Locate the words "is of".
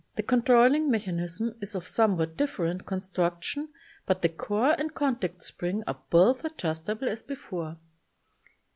1.61-1.87